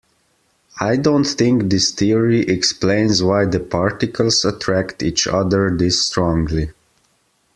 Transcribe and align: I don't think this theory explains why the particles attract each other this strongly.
I 0.79 0.95
don't 0.95 1.25
think 1.25 1.69
this 1.69 1.91
theory 1.91 2.41
explains 2.41 3.21
why 3.21 3.45
the 3.45 3.59
particles 3.59 4.43
attract 4.43 5.03
each 5.03 5.27
other 5.27 5.69
this 5.77 6.03
strongly. 6.07 6.71